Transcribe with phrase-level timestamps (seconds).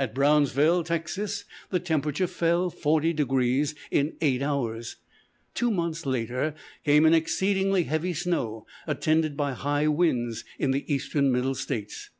[0.00, 4.96] At Brownsville, Texas, the temperature fell forty degrees in eight hours.
[5.54, 11.30] Two months later came an exceedingly heavy snow attended by high winds, in the eastern
[11.30, 12.10] Middle States.